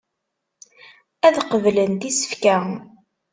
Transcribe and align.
Ad 1.27 1.35
qeblent 1.49 2.03
isefka. 2.09 2.57